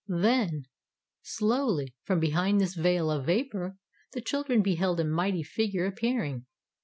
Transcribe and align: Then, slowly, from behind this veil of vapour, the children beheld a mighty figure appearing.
Then, 0.07 0.65
slowly, 1.21 1.93
from 2.05 2.19
behind 2.19 2.59
this 2.59 2.73
veil 2.73 3.11
of 3.11 3.27
vapour, 3.27 3.77
the 4.13 4.21
children 4.21 4.63
beheld 4.63 4.99
a 4.99 5.03
mighty 5.05 5.43
figure 5.43 5.85
appearing. 5.85 6.47